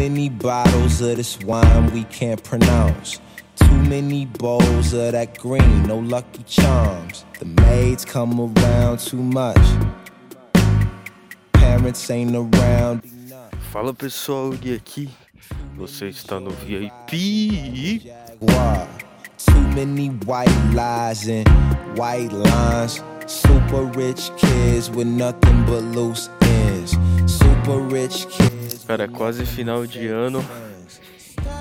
[0.00, 3.20] many bottles of this wine we can't pronounce.
[3.56, 7.26] Too many bowls of that green, no lucky charms.
[7.38, 9.60] The maids come around too much.
[11.52, 13.02] Parents ain't around.
[13.70, 15.10] Fala pessoal, e aqui
[15.76, 18.00] você está no VIP.
[18.02, 18.88] Jaguar.
[19.36, 21.46] Too many white lies and
[21.98, 23.02] white lines.
[23.26, 26.96] Super rich kids with nothing but loose ends.
[27.26, 28.59] Super rich kids.
[28.90, 30.44] Cara, é quase final de ano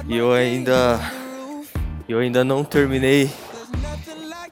[0.07, 0.99] e eu ainda
[2.07, 3.29] eu ainda não terminei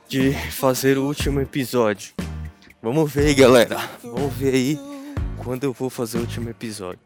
[0.07, 2.13] de fazer o último episódio.
[2.79, 3.79] Vamos ver aí, galera.
[4.03, 4.79] Vamos ver aí
[5.43, 6.99] quando eu vou fazer o último episódio.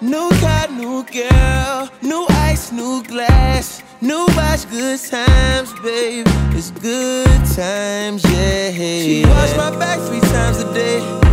[0.00, 6.26] New car, new girl, new ice, new glass, new watch, good times, babe.
[6.56, 8.72] It's good times, yeah.
[8.72, 11.25] She wash my back three times a day.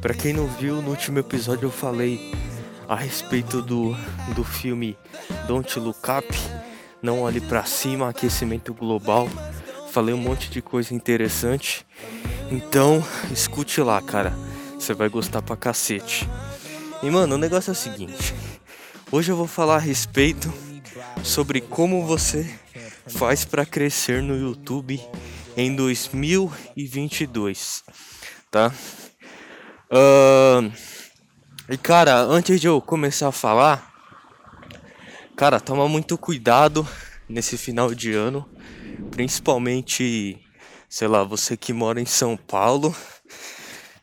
[0.00, 2.32] Pra quem não viu, no último episódio eu falei
[2.88, 3.94] a respeito do,
[4.34, 4.96] do filme
[5.46, 6.26] Don't Look Up,
[7.02, 9.28] Não Olhe Pra Cima, Aquecimento Global.
[9.92, 11.86] Falei um monte de coisa interessante.
[12.50, 14.32] Então, escute lá, cara.
[14.74, 16.26] Você vai gostar pra cacete.
[17.02, 18.34] E mano, o negócio é o seguinte.
[19.12, 20.50] Hoje eu vou falar a respeito
[21.22, 22.50] sobre como você
[23.06, 24.98] faz pra crescer no YouTube
[25.56, 27.84] em 2022,
[28.50, 28.72] tá?
[29.92, 30.70] Ahn,
[31.68, 33.92] e cara, antes de eu começar a falar,
[35.36, 36.86] cara, toma muito cuidado
[37.28, 38.48] nesse final de ano,
[39.10, 40.38] principalmente,
[40.88, 42.94] sei lá, você que mora em São Paulo,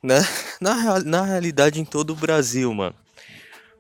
[0.03, 0.19] né?
[0.59, 2.95] Na, na realidade, em todo o Brasil, mano.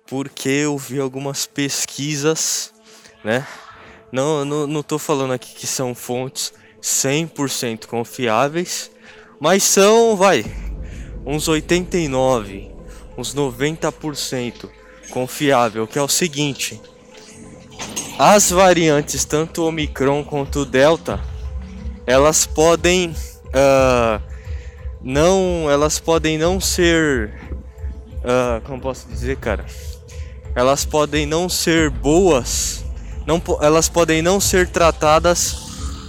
[0.07, 2.73] Porque eu vi algumas pesquisas,
[3.21, 3.45] né?
[4.13, 8.89] Não, não, não tô falando aqui que são fontes 100% confiáveis,
[9.41, 10.45] mas são, vai,
[11.27, 12.71] uns 89,
[13.17, 14.69] uns 90%
[15.09, 16.81] confiável, que é o seguinte:
[18.17, 21.19] as variantes tanto Omicron quanto Delta,
[22.05, 23.13] elas podem
[23.53, 24.21] ah,
[25.01, 27.33] não, elas podem não ser,
[28.23, 29.65] ah, como posso dizer, cara?
[30.55, 32.85] Elas podem não ser boas,
[33.25, 35.57] não, elas podem não ser tratadas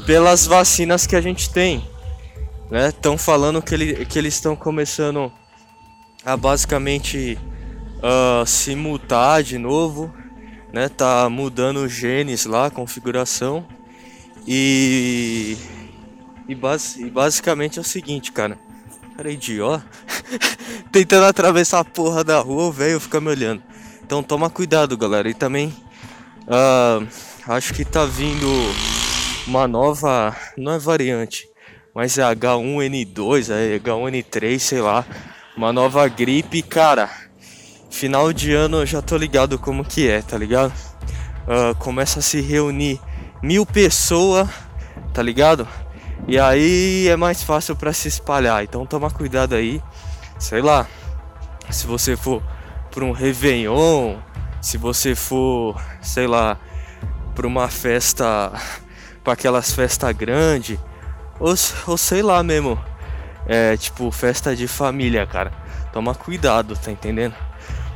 [0.07, 1.85] pelas vacinas que a gente tem
[2.71, 2.89] né?
[2.89, 5.33] Estão falando que, ele, que eles estão começando
[6.25, 7.39] a basicamente
[8.03, 10.13] ah, se mutar de novo,
[10.73, 10.89] né?
[10.89, 13.67] Tá mudando genes lá, a configuração.
[14.47, 15.57] E,
[16.49, 18.59] e, basi- e basicamente é o seguinte, cara.
[19.17, 19.85] Cara, idiota.
[20.93, 23.63] Tentando atravessar a porra da rua, o velho fica me olhando.
[24.03, 25.29] Então toma cuidado, galera.
[25.29, 25.75] E também
[26.47, 27.01] ah,
[27.47, 28.47] acho que tá vindo
[29.47, 30.35] uma nova.
[30.57, 31.49] Não é variante,
[31.99, 35.05] mas é H1N2, é H1N3, sei lá.
[35.57, 37.11] Uma nova gripe, cara.
[37.91, 40.73] Final de ano eu já tô ligado como que é, tá ligado?
[41.45, 43.01] Ah, começa a se reunir
[43.43, 44.49] mil pessoas,
[45.13, 45.67] tá ligado?
[46.29, 48.63] E aí é mais fácil pra se espalhar.
[48.63, 49.83] Então toma cuidado aí.
[50.39, 50.87] Sei lá.
[51.69, 52.41] Se você for
[52.93, 54.19] pra um Réveillon,
[54.63, 56.61] se você for, sei lá,
[57.35, 58.53] pra uma festa,
[59.25, 60.79] pra aquelas festas grandes,
[61.39, 61.55] ou,
[61.87, 62.79] ou sei lá mesmo,
[63.47, 65.53] é tipo festa de família, cara.
[65.93, 67.35] Toma cuidado, tá entendendo?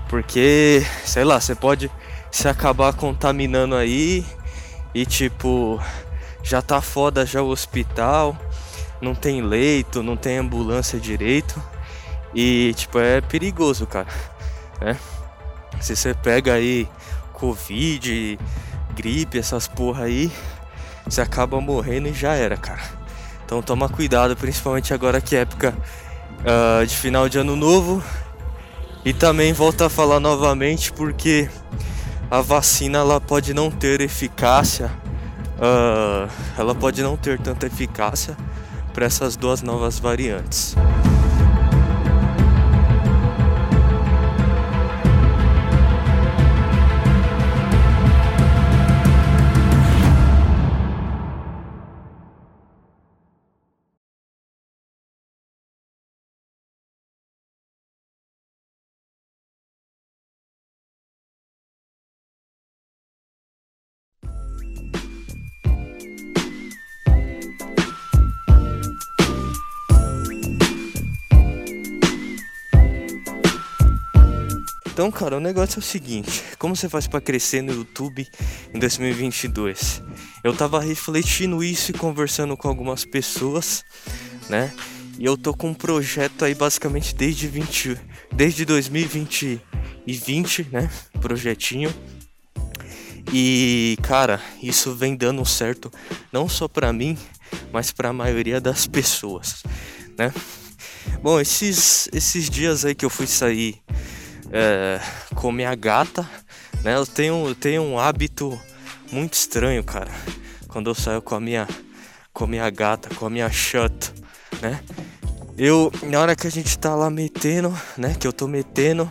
[0.09, 1.91] Porque, sei lá, você pode
[2.31, 4.27] se acabar contaminando aí
[4.95, 5.81] e tipo,
[6.43, 8.37] já tá foda já o hospital,
[9.01, 11.63] não tem leito, não tem ambulância direito.
[12.35, 14.09] E tipo, é perigoso, cara,
[14.81, 14.97] né?
[15.81, 16.89] Se você pega aí
[17.33, 18.39] Covid,
[18.95, 20.33] gripe, essas porra aí,
[21.05, 23.02] você acaba morrendo e já era, cara.
[23.53, 25.77] Então toma cuidado, principalmente agora que é época
[26.43, 28.03] ah, de final de ano novo.
[29.05, 31.51] E também volta a falar novamente porque
[32.31, 34.91] a vacina ela pode não ter eficácia,
[35.61, 38.39] ah, ela pode não ter tanta eficácia
[38.95, 40.75] para essas duas novas variantes.
[74.93, 78.29] Então, cara, o negócio é o seguinte: como você faz pra crescer no YouTube
[78.75, 80.03] em 2022?
[80.45, 83.83] Eu tava refletindo isso e conversando com algumas pessoas,
[84.51, 84.71] né?
[85.19, 87.99] E eu tô com um projeto aí basicamente desde 20,
[88.35, 89.63] desde 2020
[90.07, 90.91] e 20, né?
[91.23, 91.93] Projetinho.
[93.33, 95.91] E cara, isso vem dando certo
[96.31, 97.17] não só para mim,
[97.73, 99.63] mas para a maioria das pessoas,
[100.19, 100.31] né?
[101.23, 103.81] Bom, esses esses dias aí que eu fui sair
[104.53, 105.01] é,
[105.35, 106.29] com minha gata,
[106.85, 106.95] né?
[106.95, 108.61] Eu tenho, eu tenho um hábito
[109.11, 110.11] muito estranho, cara.
[110.69, 111.67] Quando eu saio com a minha
[112.33, 114.13] com a minha gata, com a minha chata,
[114.61, 114.81] né?
[115.57, 118.15] Eu, na hora que a gente tá lá metendo, né?
[118.19, 119.11] Que eu tô metendo,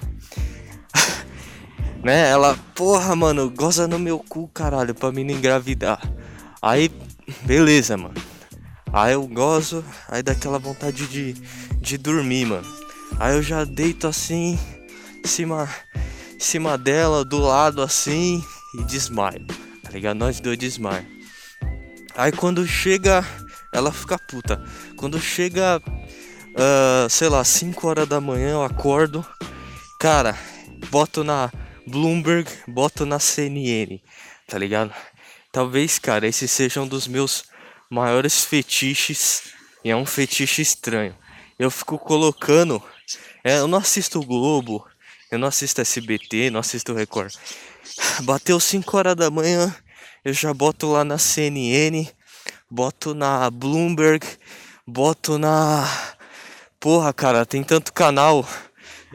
[2.03, 2.29] né?
[2.29, 6.01] Ela, porra, mano, goza no meu cu, caralho, pra mim não engravidar.
[6.61, 6.91] Aí,
[7.43, 8.15] beleza, mano.
[8.91, 11.33] Aí eu gozo, aí dá aquela vontade de,
[11.79, 12.67] de dormir, mano.
[13.19, 14.59] Aí eu já deito assim,
[15.23, 15.69] cima,
[16.37, 19.45] cima dela, do lado assim, e desmaio.
[19.83, 20.17] Tá ligado?
[20.17, 21.05] Nós dois desmaio.
[22.15, 23.25] Aí quando chega,
[23.73, 24.63] ela fica puta.
[24.97, 29.25] Quando chega, uh, sei lá, 5 horas da manhã, eu acordo.
[29.99, 30.37] Cara,
[30.89, 31.51] boto na
[31.87, 33.99] Bloomberg, boto na CNN,
[34.47, 34.93] tá ligado?
[35.51, 37.43] Talvez, cara, esse seja um dos meus
[37.89, 39.43] maiores fetiches.
[39.83, 41.15] E é um fetiche estranho.
[41.57, 42.81] Eu fico colocando.
[43.43, 44.85] É, eu não assisto o Globo,
[45.31, 47.33] eu não assisto SBT, não assisto Record.
[48.23, 49.73] Bateu 5 horas da manhã,
[50.25, 52.05] eu já boto lá na CNN,
[52.69, 54.27] boto na Bloomberg,
[54.85, 55.87] boto na.
[56.79, 58.45] Porra, cara, tem tanto canal.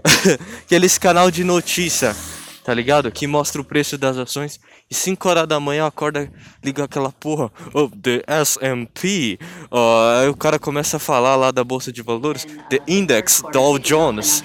[0.65, 2.17] Aqueles canal de notícia,
[2.65, 3.11] tá ligado?
[3.13, 4.59] Que mostra o preço das ações.
[4.89, 6.31] E 5 horas da manhã acorda,
[6.63, 9.39] liga aquela porra, oh, the S&P.
[9.71, 13.79] Uh, aí o cara começa a falar lá da bolsa de valores, the index Dow
[13.79, 14.45] Jones.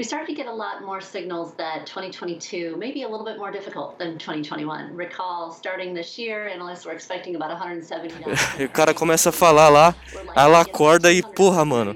[0.00, 3.36] We started to get a lot more signals that 2022 may be a little bit
[3.36, 4.96] more difficult than 2021.
[4.96, 8.14] Recall, starting this year, analysts were expecting about 170
[8.64, 9.94] o cara começa a falar lá,
[10.34, 11.94] ela acorda e, porra, mano,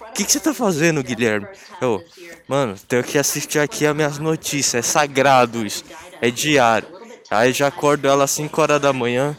[0.00, 1.46] o que, que você tá fazendo, Guilherme?
[1.80, 2.02] Eu,
[2.48, 5.84] mano, tenho que assistir aqui as minhas notícias, é sagrado isso,
[6.20, 6.88] é diário.
[7.30, 9.36] Aí já acordo ela às 5 horas da manhã,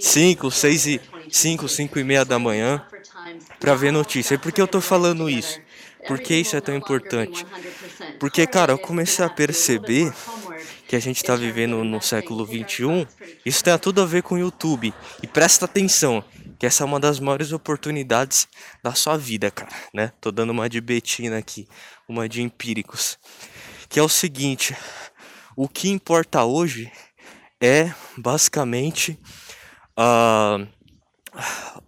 [0.00, 2.82] 5, 6 e 5, 5 e meia da manhã,
[3.60, 4.34] pra ver notícia.
[4.34, 5.65] E por que eu tô falando isso?
[6.06, 7.46] Por que isso é tão importante?
[8.18, 10.12] Porque, cara, eu comecei a perceber
[10.86, 13.06] que a gente está vivendo no século 21.
[13.44, 14.94] Isso tem tudo a ver com o YouTube.
[15.22, 16.24] E presta atenção,
[16.58, 18.46] que essa é uma das maiores oportunidades
[18.82, 20.12] da sua vida, cara, né?
[20.20, 21.68] Tô dando uma de Betina aqui,
[22.08, 23.18] uma de empíricos.
[23.88, 24.76] Que é o seguinte,
[25.56, 26.90] o que importa hoje
[27.60, 29.18] é basicamente
[29.98, 30.66] uh,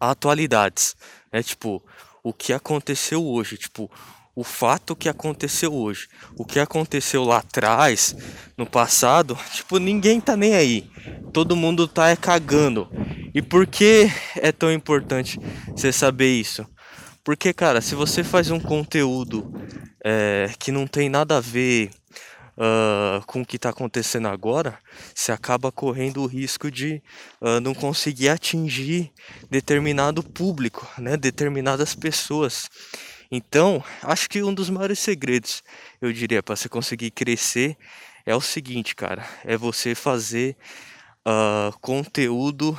[0.00, 0.96] atualidades.
[1.30, 1.82] É tipo,
[2.28, 3.90] o que aconteceu hoje, tipo,
[4.36, 6.08] o fato que aconteceu hoje.
[6.36, 8.14] O que aconteceu lá atrás,
[8.54, 10.90] no passado, tipo, ninguém tá nem aí.
[11.32, 12.86] Todo mundo tá é cagando.
[13.34, 15.40] E por que é tão importante
[15.70, 16.66] você saber isso?
[17.24, 19.50] Porque, cara, se você faz um conteúdo
[20.04, 21.90] é, que não tem nada a ver
[22.58, 24.78] uh, com o que está acontecendo agora,
[25.14, 27.00] você acaba correndo o risco de
[27.40, 29.12] uh, não conseguir atingir
[29.48, 31.16] determinado público, né?
[31.16, 32.68] determinadas pessoas.
[33.30, 35.62] Então, acho que um dos maiores segredos,
[36.00, 37.76] eu diria, para você conseguir crescer
[38.26, 40.56] é o seguinte, cara: é você fazer
[41.26, 42.78] uh, conteúdo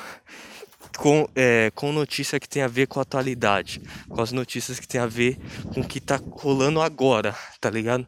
[0.97, 4.87] com, é, com notícia que tem a ver com a atualidade, com as notícias que
[4.87, 5.37] tem a ver
[5.73, 8.07] com o que tá rolando agora, tá ligado?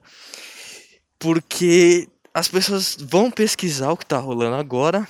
[1.21, 5.07] Porque as pessoas vão pesquisar o que tá rolando agora,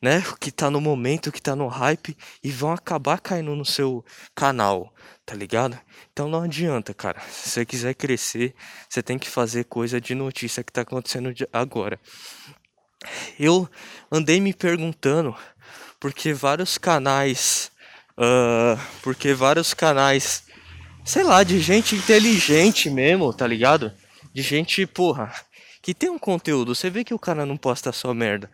[0.00, 0.24] né?
[0.32, 3.64] O que tá no momento, o que tá no hype e vão acabar caindo no
[3.64, 4.02] seu
[4.34, 4.94] canal,
[5.26, 5.78] tá ligado?
[6.12, 7.20] Então não adianta, cara.
[7.30, 8.54] Se você quiser crescer,
[8.88, 12.00] você tem que fazer coisa de notícia que tá acontecendo agora.
[13.38, 13.68] Eu
[14.10, 15.36] andei me perguntando
[15.98, 17.70] porque vários canais,
[18.12, 20.44] uh, porque vários canais,
[21.04, 23.92] sei lá, de gente inteligente mesmo, tá ligado?
[24.32, 25.32] De gente, porra,
[25.82, 26.74] que tem um conteúdo.
[26.74, 28.50] Você vê que o cara não posta só merda.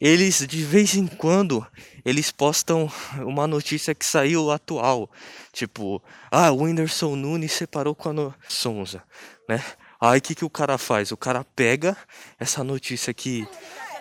[0.00, 1.66] Eles de vez em quando
[2.04, 5.10] eles postam uma notícia que saiu atual,
[5.52, 8.34] tipo, ah, o Whindersson Nunes separou com a no...
[8.48, 9.02] Sonza,
[9.48, 9.62] né?
[10.00, 11.10] Aí o que, que o cara faz?
[11.10, 11.96] O cara pega
[12.38, 13.44] essa notícia que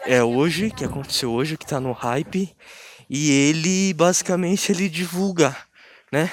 [0.05, 2.55] é hoje, que aconteceu hoje, que tá no hype,
[3.09, 5.55] e ele basicamente ele divulga,
[6.11, 6.31] né?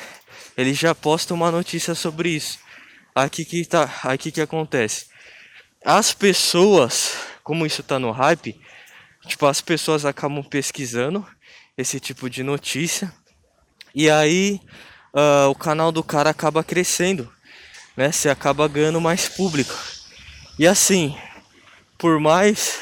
[0.59, 2.59] Ele já posta uma notícia sobre isso.
[3.15, 5.07] Aqui que tá, aqui que acontece
[5.85, 8.59] as pessoas, como isso tá no hype,
[9.27, 11.27] tipo, as pessoas acabam pesquisando
[11.77, 13.13] esse tipo de notícia
[13.95, 14.61] e aí
[15.13, 17.31] uh, o canal do cara acaba crescendo,
[17.97, 18.11] né?
[18.11, 19.75] Você acaba ganhando mais público.
[20.59, 21.17] E assim,
[21.99, 22.81] por mais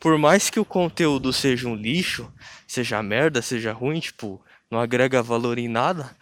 [0.00, 2.32] por mais que o conteúdo seja um lixo,
[2.66, 6.16] seja merda, seja ruim, tipo, não agrega valor em nada.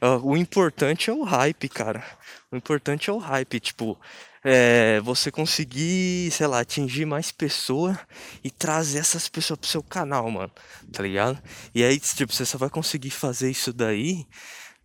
[0.00, 2.04] Uh, o importante é o hype, cara.
[2.52, 3.98] O importante é o hype, tipo,
[4.44, 7.96] é, você conseguir, sei lá, atingir mais pessoas
[8.44, 10.52] e trazer essas pessoas pro seu canal, mano,
[10.92, 11.42] tá ligado?
[11.74, 14.26] E aí, tipo, você só vai conseguir fazer isso daí.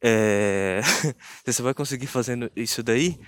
[0.02, 0.80] É...
[1.44, 3.20] você só vai conseguir fazendo isso daí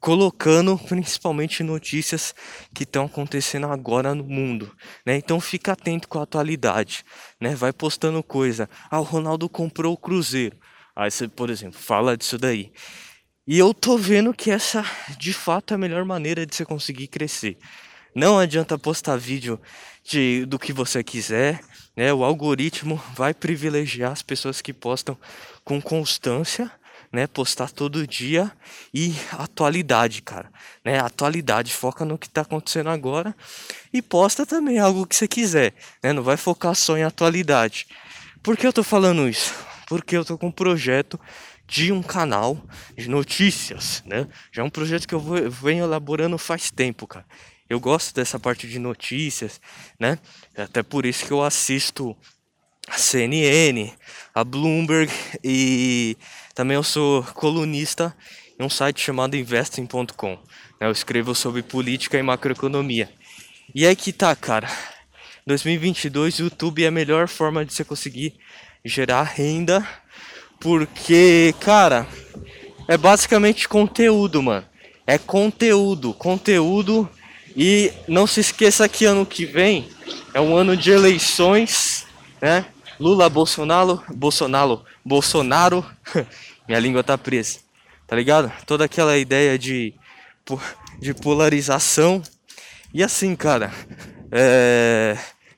[0.00, 2.34] colocando principalmente notícias
[2.74, 4.70] que estão acontecendo agora no mundo,
[5.04, 5.16] né?
[5.16, 7.04] Então fica atento com a atualidade,
[7.40, 7.54] né?
[7.54, 8.68] Vai postando coisa.
[8.90, 10.56] Ah, o Ronaldo comprou o Cruzeiro.
[10.94, 12.72] Aí você, por exemplo, fala disso daí.
[13.48, 14.84] E eu tô vendo que essa,
[15.16, 17.56] de fato, é a melhor maneira de você conseguir crescer.
[18.12, 19.60] Não adianta postar vídeo
[20.02, 21.60] de, do que você quiser,
[21.96, 22.12] né?
[22.12, 25.16] O algoritmo vai privilegiar as pessoas que postam
[25.62, 26.68] com constância,
[27.12, 27.28] né?
[27.28, 28.50] Postar todo dia
[28.92, 30.50] e atualidade, cara,
[30.84, 30.98] né?
[30.98, 33.32] Atualidade, foca no que tá acontecendo agora
[33.92, 35.72] e posta também algo que você quiser,
[36.02, 36.12] né?
[36.12, 37.86] Não vai focar só em atualidade.
[38.42, 39.54] Por que eu tô falando isso?
[39.86, 41.20] Porque eu tô com um projeto
[41.66, 42.60] de um canal
[42.96, 44.28] de notícias, né?
[44.52, 47.26] Já é um projeto que eu venho elaborando faz tempo, cara.
[47.68, 49.60] Eu gosto dessa parte de notícias,
[49.98, 50.18] né?
[50.56, 52.16] Até por isso que eu assisto
[52.88, 53.92] a CNN,
[54.32, 56.16] a Bloomberg e
[56.54, 58.16] também eu sou colunista
[58.58, 60.30] em um site chamado investing.com.
[60.80, 60.86] Né?
[60.86, 63.10] Eu escrevo sobre política e macroeconomia.
[63.74, 64.68] E aí que tá, cara.
[65.46, 68.34] 2022 o YouTube é a melhor forma de você conseguir
[68.84, 69.86] gerar renda
[70.60, 72.06] porque, cara,
[72.88, 74.64] é basicamente conteúdo, mano.
[75.06, 77.08] É conteúdo, conteúdo.
[77.56, 79.88] E não se esqueça que ano que vem
[80.34, 82.06] é um ano de eleições,
[82.40, 82.66] né?
[83.00, 85.84] Lula, Bolsonaro, Bolsonaro, Bolsonaro.
[86.68, 87.60] Minha língua tá presa.
[88.06, 88.52] Tá ligado?
[88.66, 89.94] Toda aquela ideia de
[90.98, 92.22] de polarização.
[92.92, 93.72] E assim, cara,
[94.30, 95.16] é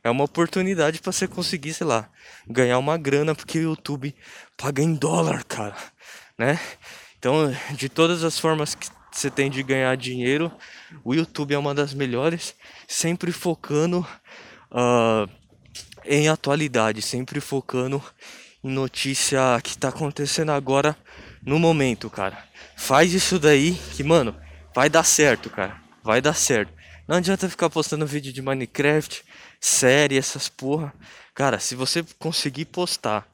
[0.08, 2.08] é uma oportunidade para você conseguir, sei lá,
[2.48, 4.14] ganhar uma grana porque o YouTube
[4.56, 5.76] paga em dólar, cara,
[6.36, 6.58] né?
[7.18, 10.50] Então, de todas as formas que você tem de ganhar dinheiro,
[11.04, 12.54] o YouTube é uma das melhores,
[12.86, 14.06] sempre focando
[14.70, 15.28] uh,
[16.04, 18.02] em atualidade, sempre focando
[18.62, 20.96] em notícia que tá acontecendo agora
[21.42, 22.38] no momento, cara.
[22.76, 24.34] Faz isso daí que, mano,
[24.74, 25.80] vai dar certo, cara.
[26.02, 26.72] Vai dar certo.
[27.08, 29.24] Não adianta ficar postando vídeo de Minecraft,
[29.58, 30.92] série, essas porra.
[31.34, 33.26] Cara, se você conseguir postar,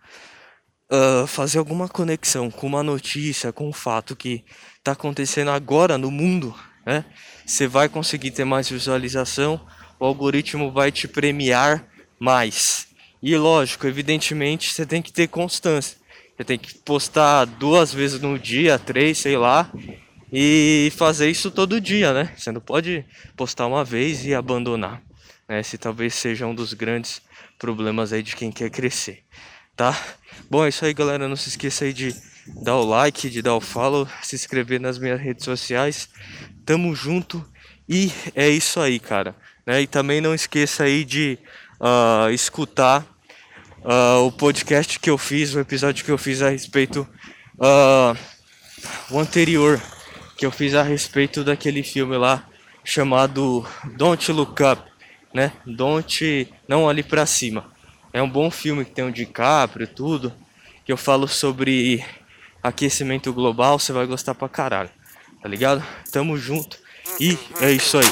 [0.89, 4.45] uh, fazer alguma conexão com uma notícia, com um fato que
[4.85, 6.55] tá acontecendo agora no mundo,
[6.87, 7.05] né?
[7.45, 9.61] Você vai conseguir ter mais visualização,
[9.99, 11.85] o algoritmo vai te premiar
[12.17, 12.87] mais.
[13.21, 15.99] E lógico, evidentemente, você tem que ter constância.
[16.37, 19.69] Você tem que postar duas vezes no dia, três, sei lá,
[20.37, 22.33] e fazer isso todo dia, né?
[22.37, 23.05] Você não pode
[23.37, 25.01] postar uma vez e abandonar,
[25.49, 25.61] né?
[25.61, 27.23] Esse talvez seja um dos grandes
[27.57, 29.23] problemas aí de quem quer crescer,
[29.77, 29.97] tá?
[30.51, 31.29] Bom, é isso aí, galera.
[31.29, 32.13] Não se esqueça aí de
[32.65, 36.09] dar o like, de dar o follow, se inscrever nas minhas redes sociais.
[36.67, 37.49] Tamo junto
[37.89, 39.37] e é isso aí, cara.
[39.65, 39.83] Né?
[39.83, 41.39] E também não esqueça aí de
[41.81, 43.07] uh, escutar
[43.85, 47.07] uh, o podcast que eu fiz, o episódio que eu fiz a respeito
[47.55, 48.19] uh,
[49.13, 49.81] o anterior
[50.37, 52.47] que eu fiz a respeito daquele filme lá
[52.85, 54.83] chamado Don't Look Up,
[55.33, 55.53] né?
[55.67, 57.73] Don't não olhe para cima.
[58.13, 60.33] É um bom filme que tem o DiCaprio tudo,
[60.85, 62.05] que eu falo sobre
[62.63, 64.91] aquecimento global, você vai gostar pra caralho.
[65.43, 65.85] Tá ligado?
[66.13, 66.79] Tamo junto
[67.21, 68.07] e é isso aí.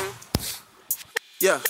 [1.43, 1.62] Yeah.